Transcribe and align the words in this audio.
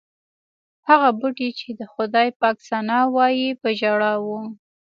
هغه 0.87 1.09
بوټي 1.19 1.49
چې 1.59 1.69
د 1.79 1.81
خدای 1.93 2.27
پاک 2.39 2.57
ثنا 2.69 2.99
وایي 3.15 3.49
په 3.61 3.69
ژړا 3.79 4.13
و. 4.25 4.27